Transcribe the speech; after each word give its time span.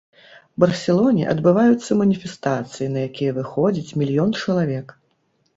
Барселоне 0.61 1.27
адбываюцца 1.33 1.91
маніфестацыі, 1.99 2.89
на 2.97 3.05
якія 3.09 3.31
выходзіць 3.39 3.95
мільён 4.05 4.29
чалавек. 4.43 4.87